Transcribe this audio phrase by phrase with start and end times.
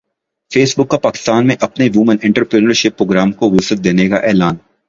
[0.51, 4.55] face بک کا پاکستان میں اپنے وومن انٹرپرینیورشپ پروگرام کو وسعت دینے کا اعلان